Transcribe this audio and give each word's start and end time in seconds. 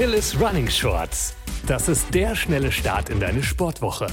Achilles 0.00 0.40
Running 0.40 0.66
Shorts. 0.66 1.34
Das 1.66 1.86
ist 1.86 2.14
der 2.14 2.34
schnelle 2.34 2.72
Start 2.72 3.10
in 3.10 3.20
deine 3.20 3.42
Sportwoche. 3.42 4.06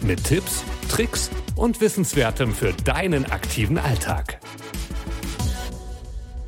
Mit 0.00 0.24
Tipps, 0.24 0.64
Tricks 0.88 1.28
und 1.54 1.82
Wissenswertem 1.82 2.54
für 2.54 2.72
deinen 2.72 3.26
aktiven 3.26 3.76
Alltag. 3.76 4.40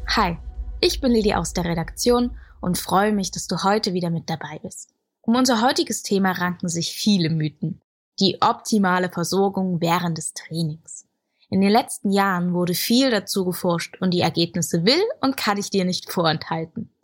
Hi, 0.09 0.39
ich 0.81 1.03
bin 1.03 1.13
Lili 1.13 1.35
aus 1.35 1.53
der 1.53 1.67
Redaktion 1.67 2.39
und 2.63 2.79
freue 2.79 3.13
mich, 3.13 3.31
dass 3.31 3.47
du 3.47 3.63
heute 3.65 3.93
wieder 3.93 4.09
mit 4.09 4.31
dabei 4.31 4.61
bist. 4.63 4.95
Um 5.21 5.35
unser 5.35 5.61
heutiges 5.61 6.03
Thema 6.03 6.33
ranken 6.33 6.71
sich 6.71 6.95
viele 6.95 7.29
Mythen. 7.29 7.83
Die 8.19 8.39
optimale 8.41 9.11
Versorgung 9.11 9.83
während 9.83 10.17
des 10.17 10.33
Trainings. 10.33 11.05
In 11.51 11.61
den 11.61 11.71
letzten 11.71 12.13
Jahren 12.13 12.55
wurde 12.55 12.73
viel 12.73 13.11
dazu 13.11 13.45
geforscht 13.45 13.99
und 14.01 14.15
die 14.15 14.23
Ergebnisse 14.23 14.87
will 14.87 15.03
und 15.21 15.37
kann 15.37 15.59
ich 15.59 15.69
dir 15.69 15.85
nicht 15.85 16.11
vorenthalten. 16.11 16.96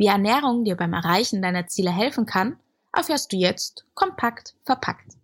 Wie 0.00 0.06
Ernährung 0.06 0.64
dir 0.64 0.78
beim 0.78 0.94
Erreichen 0.94 1.42
deiner 1.42 1.66
Ziele 1.66 1.90
helfen 1.90 2.24
kann, 2.24 2.56
erfährst 2.90 3.34
du 3.34 3.36
jetzt 3.36 3.84
kompakt 3.92 4.54
verpackt. 4.64 5.18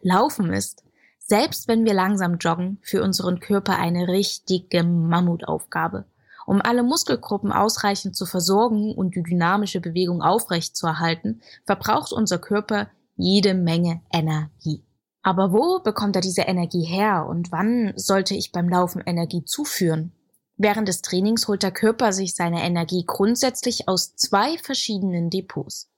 Laufen 0.00 0.52
ist, 0.52 0.84
selbst 1.18 1.66
wenn 1.66 1.84
wir 1.84 1.92
langsam 1.92 2.36
joggen, 2.38 2.78
für 2.82 3.02
unseren 3.02 3.40
Körper 3.40 3.76
eine 3.80 4.06
richtige 4.06 4.84
Mammutaufgabe. 4.84 6.04
Um 6.46 6.62
alle 6.62 6.84
Muskelgruppen 6.84 7.50
ausreichend 7.50 8.14
zu 8.14 8.26
versorgen 8.26 8.94
und 8.94 9.16
die 9.16 9.24
dynamische 9.24 9.80
Bewegung 9.80 10.22
aufrechtzuerhalten, 10.22 11.42
verbraucht 11.64 12.12
unser 12.12 12.38
Körper 12.38 12.88
jede 13.16 13.54
Menge 13.54 14.02
Energie. 14.12 14.84
Aber 15.22 15.52
wo 15.52 15.80
bekommt 15.80 16.14
er 16.14 16.22
diese 16.22 16.42
Energie 16.42 16.84
her 16.84 17.26
und 17.28 17.50
wann 17.50 17.92
sollte 17.96 18.36
ich 18.36 18.52
beim 18.52 18.68
Laufen 18.68 19.02
Energie 19.04 19.44
zuführen? 19.44 20.12
Während 20.56 20.88
des 20.88 21.02
Trainings 21.02 21.48
holt 21.48 21.62
der 21.62 21.72
Körper 21.72 22.12
sich 22.12 22.34
seine 22.34 22.62
Energie 22.62 23.04
grundsätzlich 23.06 23.88
aus 23.88 24.14
zwei 24.16 24.56
verschiedenen 24.58 25.28
Depots. 25.28 25.90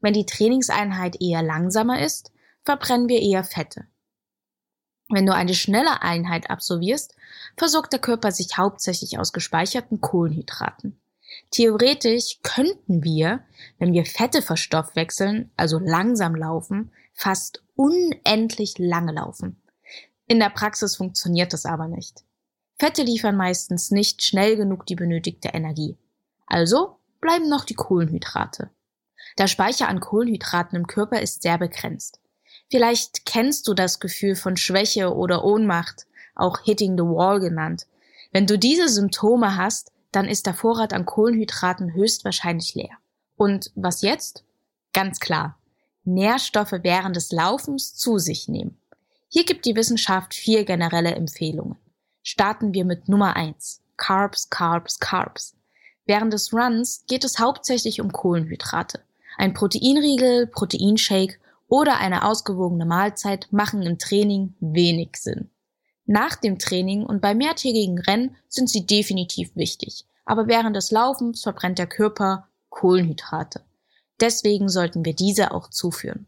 Wenn 0.00 0.14
die 0.14 0.26
Trainingseinheit 0.26 1.20
eher 1.20 1.42
langsamer 1.42 2.00
ist, 2.00 2.30
verbrennen 2.64 3.08
wir 3.08 3.20
eher 3.20 3.42
Fette. 3.42 3.86
Wenn 5.08 5.26
du 5.26 5.34
eine 5.34 5.54
schnelle 5.54 6.02
Einheit 6.02 6.50
absolvierst, 6.50 7.14
versorgt 7.56 7.92
der 7.92 8.00
Körper 8.00 8.32
sich 8.32 8.58
hauptsächlich 8.58 9.18
aus 9.18 9.32
gespeicherten 9.32 10.00
Kohlenhydraten. 10.00 11.00
Theoretisch 11.50 12.38
könnten 12.42 13.04
wir, 13.04 13.40
wenn 13.78 13.92
wir 13.92 14.04
Fette 14.04 14.42
verstoffwechseln, 14.42 15.50
also 15.56 15.78
langsam 15.78 16.34
laufen, 16.34 16.92
fast 17.14 17.62
unendlich 17.74 18.78
lange 18.78 19.12
laufen. 19.12 19.60
In 20.26 20.40
der 20.40 20.50
Praxis 20.50 20.96
funktioniert 20.96 21.52
das 21.52 21.66
aber 21.66 21.86
nicht. 21.86 22.25
Fette 22.78 23.02
liefern 23.02 23.36
meistens 23.36 23.90
nicht 23.90 24.22
schnell 24.22 24.56
genug 24.56 24.84
die 24.84 24.96
benötigte 24.96 25.48
Energie. 25.48 25.96
Also 26.46 26.98
bleiben 27.22 27.48
noch 27.48 27.64
die 27.64 27.74
Kohlenhydrate. 27.74 28.70
Der 29.38 29.46
Speicher 29.46 29.88
an 29.88 30.00
Kohlenhydraten 30.00 30.76
im 30.76 30.86
Körper 30.86 31.20
ist 31.22 31.42
sehr 31.42 31.56
begrenzt. 31.56 32.20
Vielleicht 32.70 33.24
kennst 33.24 33.66
du 33.66 33.74
das 33.74 33.98
Gefühl 33.98 34.34
von 34.34 34.56
Schwäche 34.56 35.14
oder 35.14 35.44
Ohnmacht, 35.44 36.06
auch 36.34 36.60
Hitting 36.60 36.98
the 36.98 37.04
Wall 37.04 37.40
genannt. 37.40 37.86
Wenn 38.32 38.46
du 38.46 38.58
diese 38.58 38.88
Symptome 38.88 39.56
hast, 39.56 39.92
dann 40.12 40.26
ist 40.28 40.46
der 40.46 40.54
Vorrat 40.54 40.92
an 40.92 41.06
Kohlenhydraten 41.06 41.94
höchstwahrscheinlich 41.94 42.74
leer. 42.74 42.96
Und 43.36 43.70
was 43.74 44.02
jetzt? 44.02 44.44
Ganz 44.92 45.18
klar. 45.18 45.58
Nährstoffe 46.04 46.74
während 46.82 47.16
des 47.16 47.32
Laufens 47.32 47.94
zu 47.94 48.18
sich 48.18 48.48
nehmen. 48.48 48.78
Hier 49.28 49.44
gibt 49.44 49.64
die 49.64 49.76
Wissenschaft 49.76 50.34
vier 50.34 50.64
generelle 50.64 51.14
Empfehlungen 51.14 51.76
starten 52.26 52.74
wir 52.74 52.84
mit 52.84 53.08
Nummer 53.08 53.36
eins: 53.36 53.82
Carbs, 53.96 54.50
Carbs, 54.50 54.98
Carbs. 54.98 55.56
Während 56.06 56.32
des 56.32 56.52
Runs 56.52 57.04
geht 57.06 57.24
es 57.24 57.38
hauptsächlich 57.38 58.00
um 58.00 58.12
Kohlenhydrate. 58.12 59.00
Ein 59.38 59.54
Proteinriegel, 59.54 60.48
Proteinshake 60.48 61.38
oder 61.68 61.98
eine 61.98 62.24
ausgewogene 62.24 62.84
Mahlzeit 62.84 63.48
machen 63.52 63.82
im 63.82 63.98
Training 63.98 64.54
wenig 64.58 65.16
Sinn. 65.16 65.50
Nach 66.04 66.34
dem 66.34 66.58
Training 66.58 67.04
und 67.04 67.20
bei 67.20 67.34
mehrtägigen 67.34 67.98
Rennen 67.98 68.36
sind 68.48 68.68
sie 68.70 68.86
definitiv 68.86 69.54
wichtig, 69.54 70.04
aber 70.24 70.48
während 70.48 70.74
des 70.74 70.90
Laufens 70.90 71.42
verbrennt 71.42 71.78
der 71.78 71.86
Körper 71.86 72.48
Kohlenhydrate. 72.70 73.62
Deswegen 74.20 74.68
sollten 74.68 75.04
wir 75.04 75.14
diese 75.14 75.52
auch 75.52 75.70
zuführen. 75.70 76.26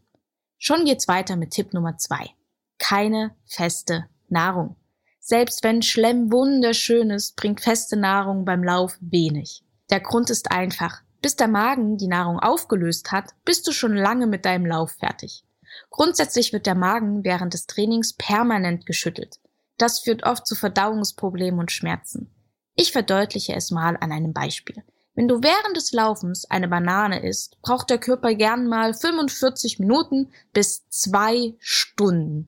Schon 0.57 0.85
geht's 0.85 1.07
weiter 1.09 1.35
mit 1.35 1.51
Tipp 1.51 1.73
Nummer 1.73 1.97
zwei: 1.97 2.29
Keine 2.77 3.35
feste 3.45 4.05
Nahrung. 4.29 4.75
Selbst 5.19 5.63
wenn 5.63 5.81
Schlemm 5.81 6.31
wunderschön 6.31 7.09
ist, 7.09 7.35
bringt 7.35 7.61
feste 7.61 7.97
Nahrung 7.97 8.45
beim 8.45 8.63
Lauf 8.63 8.97
wenig. 9.01 9.63
Der 9.89 9.99
Grund 9.99 10.29
ist 10.29 10.51
einfach. 10.51 11.01
Bis 11.21 11.35
der 11.35 11.47
Magen 11.47 11.97
die 11.97 12.07
Nahrung 12.07 12.39
aufgelöst 12.39 13.11
hat, 13.11 13.33
bist 13.43 13.67
du 13.67 13.71
schon 13.71 13.93
lange 13.93 14.27
mit 14.27 14.45
deinem 14.45 14.65
Lauf 14.65 14.91
fertig. 14.91 15.43
Grundsätzlich 15.89 16.53
wird 16.53 16.65
der 16.65 16.75
Magen 16.75 17.23
während 17.23 17.53
des 17.53 17.67
Trainings 17.67 18.13
permanent 18.13 18.85
geschüttelt. 18.85 19.39
Das 19.77 19.99
führt 19.99 20.23
oft 20.23 20.47
zu 20.47 20.55
Verdauungsproblemen 20.55 21.59
und 21.59 21.71
Schmerzen. 21.71 22.33
Ich 22.75 22.91
verdeutliche 22.91 23.53
es 23.53 23.71
mal 23.71 23.97
an 23.99 24.11
einem 24.11 24.33
Beispiel. 24.33 24.83
Wenn 25.15 25.27
du 25.27 25.43
während 25.43 25.75
des 25.75 25.91
Laufens 25.91 26.49
eine 26.49 26.69
Banane 26.69 27.27
isst, 27.27 27.61
braucht 27.61 27.89
der 27.89 27.97
Körper 27.97 28.33
gern 28.35 28.67
mal 28.67 28.93
45 28.93 29.79
Minuten 29.79 30.31
bis 30.53 30.87
zwei 30.89 31.55
Stunden, 31.59 32.47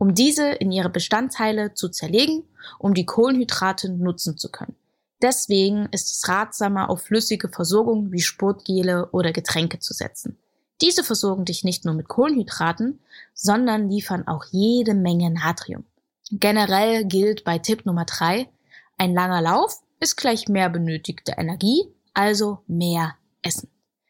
um 0.00 0.14
diese 0.14 0.48
in 0.48 0.72
ihre 0.72 0.88
Bestandteile 0.88 1.74
zu 1.74 1.90
zerlegen, 1.90 2.44
um 2.78 2.94
die 2.94 3.04
Kohlenhydrate 3.04 3.92
nutzen 3.92 4.38
zu 4.38 4.50
können. 4.50 4.74
Deswegen 5.20 5.90
ist 5.92 6.10
es 6.10 6.26
ratsamer, 6.26 6.88
auf 6.88 7.02
flüssige 7.02 7.50
Versorgung 7.50 8.10
wie 8.10 8.22
Sportgele 8.22 9.10
oder 9.12 9.32
Getränke 9.32 9.78
zu 9.78 9.92
setzen. 9.92 10.38
Diese 10.80 11.04
versorgen 11.04 11.44
dich 11.44 11.64
nicht 11.64 11.84
nur 11.84 11.92
mit 11.92 12.08
Kohlenhydraten, 12.08 13.00
sondern 13.34 13.90
liefern 13.90 14.26
auch 14.26 14.46
jede 14.50 14.94
Menge 14.94 15.30
Natrium. 15.30 15.84
Generell 16.30 17.04
gilt 17.04 17.44
bei 17.44 17.58
Tipp 17.58 17.84
Nummer 17.84 18.06
drei: 18.06 18.48
ein 18.96 19.12
langer 19.12 19.42
Lauf 19.42 19.82
ist 20.00 20.16
gleich 20.16 20.48
mehr 20.48 20.70
benötigte 20.70 21.34
Energie, 21.36 21.82
also 22.14 22.60
mehr 22.66 23.16
Essen. 23.42 23.68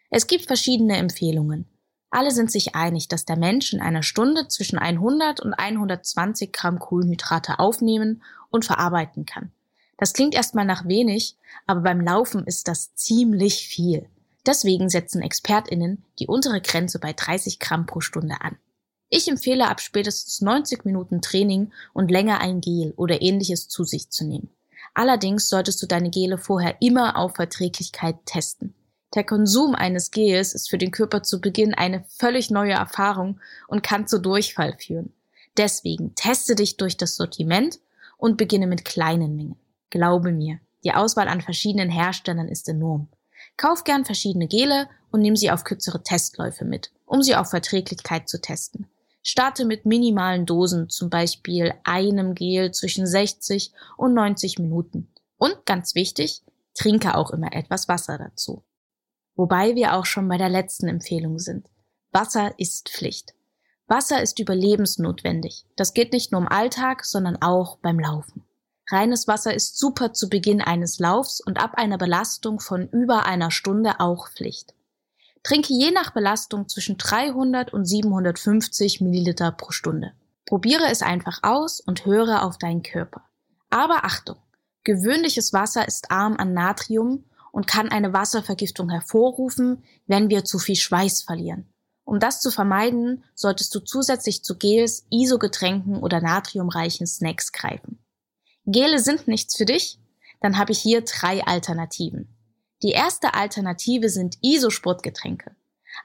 Es 0.08 0.28
gibt 0.28 0.46
verschiedene 0.46 0.98
Empfehlungen. 0.98 1.66
Alle 2.10 2.32
sind 2.32 2.50
sich 2.50 2.75
einig, 2.75 3.09
dass 3.09 3.25
der 3.25 3.37
Mensch 3.37 3.72
in 3.72 3.81
einer 3.81 4.03
Stunde 4.03 4.48
zwischen 4.48 4.78
100 4.78 5.41
und 5.41 5.54
120 5.54 6.53
Gramm 6.53 6.78
Kohlenhydrate 6.81 7.59
aufnehmen 7.60 8.22
und 8.50 8.65
verarbeiten 8.65 9.26
kann. 9.26 9.53
Das 9.97 10.12
klingt 10.12 10.34
erstmal 10.34 10.65
nach 10.65 10.88
wenig, 10.88 11.37
aber 11.66 11.82
beim 11.82 12.00
Laufen 12.00 12.44
ist 12.47 12.69
das 12.69 12.94
ziemlich 12.94 13.69
viel. 13.69 14.09
Deswegen 14.47 14.88
setzen 14.88 15.22
ExpertInnen 15.22 16.04
die 16.19 16.26
untere 16.26 16.60
Grenze 16.60 16.99
bei 16.99 17.12
30 17.12 17.60
Gramm 17.60 17.87
pro 17.87 18.00
Stunde 18.00 18.41
an. 18.41 18.56
Ich 19.10 19.28
empfehle 19.28 19.69
ab 19.69 19.81
spätestens 19.81 20.41
90 20.41 20.84
Minuten 20.84 21.20
Training 21.20 21.72
und 21.93 22.10
länger 22.10 22.41
ein 22.41 22.60
Gel 22.60 22.94
oder 22.97 23.20
ähnliches 23.22 23.69
zu 23.69 23.84
sich 23.84 24.09
zu 24.09 24.25
nehmen. 24.25 24.49
Allerdings 24.94 25.49
solltest 25.49 25.82
du 25.82 25.87
deine 25.87 26.10
Gele 26.10 26.38
vorher 26.38 26.76
immer 26.81 27.16
auf 27.16 27.34
Verträglichkeit 27.37 28.16
testen. 28.25 28.75
Der 29.15 29.25
Konsum 29.25 29.75
eines 29.75 30.12
Gels 30.12 30.54
ist 30.54 30.71
für 30.71 30.78
den 30.78 30.93
Körper 30.93 31.22
zu 31.22 31.41
Beginn 31.41 31.75
eine 31.75 32.04
völlig 32.04 32.50
neue 32.50 32.75
Erfahrung 32.75 33.41
und 33.66 33.82
kann 33.82 34.06
zu 34.06 34.21
Durchfall 34.21 34.76
führen. 34.78 35.12
Deswegen 35.56 36.15
teste 36.15 36.54
dich 36.54 36.76
durch 36.76 36.97
das 36.97 37.16
Sortiment 37.16 37.81
und 38.19 38.37
beginne 38.37 38.69
mit 38.69 38.84
kleinen 38.84 39.34
Mengen. 39.34 39.59
Glaube 39.91 40.31
mir, 40.31 40.60
die 40.84 40.93
Auswahl 40.93 41.26
an 41.26 41.41
verschiedenen 41.41 41.91
Herstellern 41.91 42.49
ist 42.49 42.69
enorm. 42.69 43.09
Kauf 43.56 43.82
gern 43.82 44.04
verschiedene 44.04 44.47
Gele 44.47 44.88
und 45.10 45.22
nimm 45.22 45.34
sie 45.34 45.50
auf 45.50 45.65
kürzere 45.65 46.03
Testläufe 46.03 46.65
mit, 46.65 46.93
um 47.04 47.22
sie 47.22 47.34
auf 47.34 47.50
Verträglichkeit 47.50 48.28
zu 48.28 48.41
testen. 48.41 48.87
Starte 49.22 49.65
mit 49.65 49.84
minimalen 49.84 50.47
Dosen, 50.47 50.88
zum 50.88 51.10
Beispiel 51.10 51.75
einem 51.84 52.34
Gel 52.34 52.70
zwischen 52.70 53.06
60 53.06 53.72
und 53.97 54.15
90 54.15 54.59
Minuten. 54.60 55.09
Und 55.37 55.66
ganz 55.66 55.94
wichtig, 55.94 56.43
trinke 56.75 57.17
auch 57.17 57.31
immer 57.31 57.52
etwas 57.52 57.88
Wasser 57.88 58.17
dazu. 58.17 58.62
Wobei 59.37 59.75
wir 59.75 59.94
auch 59.94 60.06
schon 60.06 60.29
bei 60.29 60.38
der 60.38 60.49
letzten 60.49 60.88
Empfehlung 60.88 61.38
sind. 61.38 61.69
Wasser 62.12 62.59
ist 62.59 62.91
Pflicht. 62.91 63.35
Wasser 63.87 64.23
ist 64.23 64.38
überlebensnotwendig. 64.38 65.67
Das 65.77 65.94
geht 65.94 66.12
nicht 66.12 66.32
nur 66.32 66.41
im 66.41 66.49
Alltag, 66.49 67.05
sondern 67.05 67.41
auch 67.43 67.79
beim 67.79 67.99
Laufen. 67.99 68.44
Reines 68.88 69.29
Wasser 69.29 69.55
ist 69.55 69.79
super 69.79 70.12
zu 70.12 70.29
Beginn 70.29 70.61
eines 70.61 70.99
Laufs 70.99 71.41
und 71.41 71.62
ab 71.62 71.75
einer 71.77 71.99
Belastung 71.99 72.61
von 72.61 72.88
über 72.88 73.27
einer 73.27 73.50
Stunde 73.50 74.00
auch 74.00 74.29
Pflicht. 74.31 74.75
Trinke 75.43 75.73
je 75.73 75.91
nach 75.91 76.11
Belastung 76.11 76.69
zwischen 76.69 76.99
300 76.99 77.73
und 77.73 77.87
750 77.87 79.00
Milliliter 79.00 79.53
pro 79.53 79.71
Stunde. 79.71 80.12
Probiere 80.47 80.88
es 80.91 81.03
einfach 81.03 81.41
aus 81.43 81.81
und 81.81 82.05
höre 82.05 82.43
auf 82.43 82.59
deinen 82.59 82.82
Körper. 82.82 83.23
Aber 83.71 84.05
Achtung! 84.05 84.37
Gewöhnliches 84.82 85.53
Wasser 85.53 85.87
ist 85.87 86.11
arm 86.11 86.37
an 86.37 86.55
Natrium 86.55 87.25
und 87.52 87.67
kann 87.67 87.88
eine 87.88 88.12
Wasservergiftung 88.12 88.91
hervorrufen, 88.91 89.85
wenn 90.06 90.31
wir 90.31 90.44
zu 90.44 90.58
viel 90.58 90.76
Schweiß 90.76 91.23
verlieren. 91.23 91.67
Um 92.05 92.19
das 92.19 92.41
zu 92.41 92.50
vermeiden, 92.50 93.25
solltest 93.35 93.75
du 93.75 93.81
zusätzlich 93.81 94.43
zu 94.43 94.56
Gels, 94.56 95.06
Isogetränken 95.11 95.97
oder 95.99 96.20
natriumreichen 96.20 97.06
Snacks 97.06 97.52
greifen. 97.52 97.99
Gele 98.67 98.99
sind 98.99 99.29
nichts 99.29 99.56
für 99.56 99.64
dich? 99.64 99.99
Dann 100.41 100.58
habe 100.58 100.73
ich 100.73 100.79
hier 100.79 101.02
drei 101.02 101.44
Alternativen. 101.44 102.35
Die 102.82 102.93
erste 102.93 103.35
Alternative 103.35 104.08
sind 104.08 104.38
Isosportgetränke. 104.43 105.55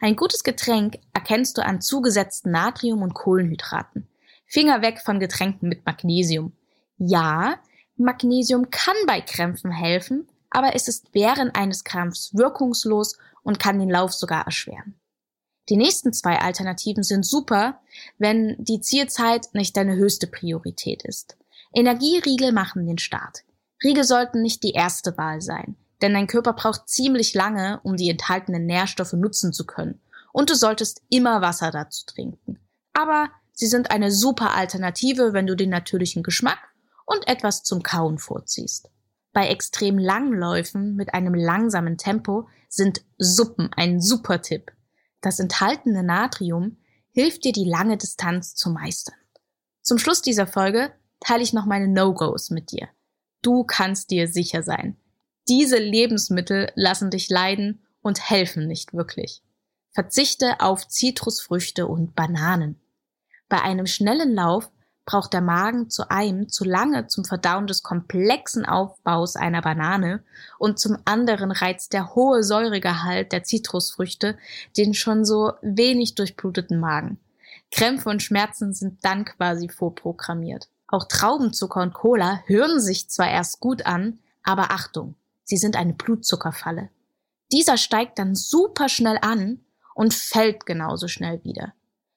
Ein 0.01 0.15
gutes 0.15 0.43
Getränk 0.43 0.99
erkennst 1.13 1.57
du 1.57 1.63
an 1.63 1.81
zugesetzten 1.81 2.51
Natrium- 2.51 3.01
und 3.01 3.13
Kohlenhydraten. 3.13 4.07
Finger 4.45 4.81
weg 4.81 5.01
von 5.03 5.19
Getränken 5.19 5.69
mit 5.69 5.85
Magnesium. 5.85 6.53
Ja, 6.97 7.59
Magnesium 7.97 8.69
kann 8.71 8.95
bei 9.07 9.21
Krämpfen 9.21 9.71
helfen, 9.71 10.27
aber 10.55 10.73
es 10.73 10.87
ist 10.87 11.09
während 11.11 11.53
eines 11.57 11.83
Krampfs 11.83 12.33
wirkungslos 12.33 13.17
und 13.43 13.59
kann 13.59 13.77
den 13.77 13.89
Lauf 13.89 14.13
sogar 14.13 14.45
erschweren. 14.45 14.95
Die 15.67 15.75
nächsten 15.75 16.13
zwei 16.13 16.39
Alternativen 16.39 17.03
sind 17.03 17.25
super, 17.25 17.81
wenn 18.17 18.55
die 18.57 18.79
Zielzeit 18.79 19.49
nicht 19.51 19.75
deine 19.75 19.97
höchste 19.97 20.27
Priorität 20.27 21.03
ist. 21.03 21.35
Energieriegel 21.73 22.53
machen 22.53 22.85
den 22.85 22.99
Start. 22.99 23.43
Riegel 23.83 24.05
sollten 24.05 24.41
nicht 24.41 24.63
die 24.63 24.71
erste 24.71 25.17
Wahl 25.17 25.41
sein, 25.41 25.75
denn 26.01 26.13
dein 26.13 26.27
Körper 26.27 26.53
braucht 26.53 26.87
ziemlich 26.87 27.33
lange, 27.33 27.81
um 27.83 27.97
die 27.97 28.09
enthaltenen 28.09 28.65
Nährstoffe 28.65 29.11
nutzen 29.11 29.51
zu 29.51 29.65
können. 29.65 29.99
Und 30.31 30.49
du 30.49 30.55
solltest 30.55 31.01
immer 31.09 31.41
Wasser 31.41 31.69
dazu 31.71 32.05
trinken. 32.05 32.59
Aber 32.93 33.29
sie 33.51 33.67
sind 33.67 33.91
eine 33.91 34.09
super 34.09 34.53
Alternative, 34.53 35.33
wenn 35.33 35.47
du 35.47 35.55
den 35.55 35.69
natürlichen 35.69 36.23
Geschmack 36.23 36.59
und 37.05 37.27
etwas 37.27 37.63
zum 37.63 37.83
Kauen 37.83 38.19
vorziehst. 38.19 38.89
Bei 39.35 39.49
extrem 39.49 39.97
langen 39.97 40.31
Läufen 40.31 40.95
mit 40.95 41.13
einem 41.13 41.33
langsamen 41.33 41.97
Tempo 41.97 42.47
sind 42.69 43.03
Suppen 43.17 43.69
ein 43.75 43.99
super 43.99 44.41
Tipp. 44.41 44.71
Das 45.19 45.41
enthaltene 45.41 46.03
Natrium 46.03 46.77
hilft 47.11 47.43
dir, 47.43 47.51
die 47.51 47.65
lange 47.65 47.97
Distanz 47.97 48.55
zu 48.55 48.69
meistern. 48.69 49.17
Zum 49.81 49.97
Schluss 49.97 50.21
dieser 50.21 50.47
Folge 50.47 50.93
teile 51.19 51.43
ich 51.43 51.51
noch 51.51 51.65
meine 51.65 51.89
No-Gos 51.89 52.49
mit 52.49 52.71
dir. 52.71 52.87
Du 53.41 53.65
kannst 53.65 54.09
dir 54.09 54.29
sicher 54.29 54.63
sein. 54.63 54.95
Diese 55.49 55.79
Lebensmittel 55.79 56.71
lassen 56.75 57.09
dich 57.11 57.29
leiden 57.29 57.85
und 58.01 58.29
helfen 58.29 58.67
nicht 58.67 58.93
wirklich. 58.93 59.43
Verzichte 59.91 60.61
auf 60.61 60.87
Zitrusfrüchte 60.87 61.87
und 61.87 62.15
Bananen. 62.15 62.79
Bei 63.49 63.61
einem 63.61 63.85
schnellen 63.85 64.33
Lauf 64.33 64.71
braucht 65.05 65.33
der 65.33 65.41
Magen 65.41 65.89
zu 65.89 66.09
einem 66.09 66.49
zu 66.49 66.63
lange 66.63 67.07
zum 67.07 67.25
Verdauen 67.25 67.67
des 67.67 67.83
komplexen 67.83 68.65
Aufbaus 68.65 69.35
einer 69.35 69.61
Banane 69.61 70.23
und 70.57 70.79
zum 70.79 70.97
anderen 71.05 71.51
reizt 71.51 71.93
der 71.93 72.15
hohe 72.15 72.43
Säuregehalt 72.43 73.31
der 73.31 73.43
Zitrusfrüchte 73.43 74.37
den 74.77 74.93
schon 74.93 75.23
so 75.23 75.53
wenig 75.61 76.15
durchbluteten 76.15 76.79
Magen. 76.79 77.19
Krämpfe 77.71 78.09
und 78.09 78.23
Schmerzen 78.23 78.73
sind 78.73 79.03
dann 79.03 79.25
quasi 79.25 79.69
vorprogrammiert. 79.69 80.69
Auch 80.87 81.05
Traubenzucker 81.07 81.81
und 81.81 81.93
Cola 81.93 82.41
hören 82.45 82.79
sich 82.79 83.09
zwar 83.09 83.29
erst 83.29 83.59
gut 83.59 83.85
an, 83.85 84.19
aber 84.43 84.71
Achtung, 84.71 85.15
sie 85.43 85.57
sind 85.57 85.75
eine 85.75 85.93
Blutzuckerfalle. 85.93 86.89
Dieser 87.51 87.77
steigt 87.77 88.17
dann 88.19 88.35
super 88.35 88.89
schnell 88.89 89.17
an 89.21 89.59
und 89.93 90.13
fällt 90.13 90.65
genauso 90.65 91.07
schnell 91.07 91.43
wieder. 91.43 91.73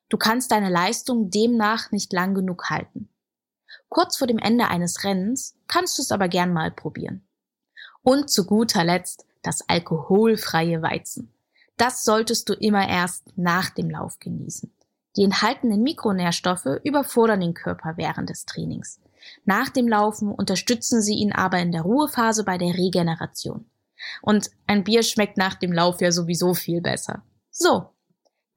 Du 0.09 0.17
kannst 0.17 0.53
deine 0.53 0.71
Leistung 0.71 1.31
demnach 1.31 1.91
nicht 1.91 2.13
lang 2.13 2.35
genug 2.35 2.71
halten. 2.71 3.09
Kurz 3.89 4.17
vor 4.17 4.27
dem 4.27 4.39
Ende 4.39 4.69
eines 4.69 5.05
Rennens 5.05 5.57
kannst 5.67 5.99
du 5.99 6.03
es 6.03 6.13
aber 6.13 6.29
gern 6.29 6.53
mal 6.53 6.71
probieren. 6.71 7.27
Und 8.03 8.31
zu 8.31 8.47
guter 8.47 8.85
Letzt 8.85 9.27
das 9.43 9.69
alkoholfreie 9.69 10.83
Weizen. 10.83 11.33
Das 11.77 12.05
solltest 12.05 12.49
du 12.49 12.55
immer 12.55 12.89
erst 12.89 13.25
nach 13.37 13.71
dem 13.71 13.91
Lauf 13.91 14.19
genießen. 14.19 14.73
Die 15.17 15.25
enthaltenen 15.25 15.83
Mikronährstoffe 15.83 16.81
überfordern 16.85 17.41
den 17.41 17.55
Körper 17.55 17.95
während 17.97 18.31
des 18.31 18.47
Trainings. 18.47 19.01
Nach 19.45 19.69
dem 19.69 19.89
Laufen 19.89 20.31
unterstützen 20.33 21.03
sie 21.03 21.15
ihn 21.15 21.33
aber 21.33 21.59
in 21.59 21.73
der 21.73 21.83
Ruhephase 21.83 22.45
bei 22.45 22.59
der 22.59 22.75
Regeneration. 22.75 23.69
Und 24.23 24.51
ein 24.67 24.85
Bier 24.85 25.03
schmeckt 25.03 25.37
nach 25.37 25.55
dem 25.55 25.73
Lauf 25.73 26.01
ja 26.01 26.13
sowieso 26.13 26.55
viel 26.55 26.81
besser. 26.81 27.23
So, 27.51 27.91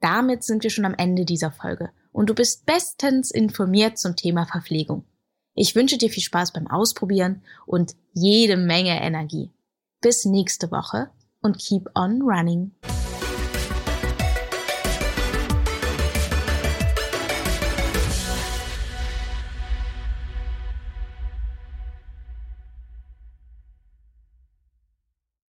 damit 0.02 0.42
sind 0.42 0.62
wir 0.64 0.70
schon 0.70 0.84
am 0.84 0.94
Ende 0.94 1.24
dieser 1.24 1.52
Folge 1.52 1.90
und 2.12 2.28
du 2.28 2.34
bist 2.34 2.66
bestens 2.66 3.30
informiert 3.30 3.98
zum 3.98 4.16
Thema 4.16 4.44
Verpflegung. 4.44 5.04
Ich 5.54 5.74
wünsche 5.74 5.98
dir 5.98 6.10
viel 6.10 6.22
Spaß 6.22 6.52
beim 6.52 6.66
Ausprobieren 6.66 7.42
und 7.66 7.94
jede 8.12 8.56
Menge 8.56 9.00
Energie. 9.00 9.50
Bis 10.00 10.24
nächste 10.24 10.70
Woche 10.70 11.10
und 11.40 11.58
keep 11.58 11.88
on 11.94 12.22
running. 12.22 12.72